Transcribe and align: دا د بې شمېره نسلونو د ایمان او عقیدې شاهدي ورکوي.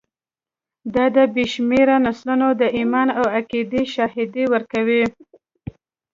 دا 0.93 1.05
د 1.15 1.17
بې 1.33 1.45
شمېره 1.53 1.95
نسلونو 2.05 2.47
د 2.61 2.63
ایمان 2.77 3.07
او 3.19 3.25
عقیدې 3.37 3.83
شاهدي 3.93 4.45
ورکوي. 4.53 5.03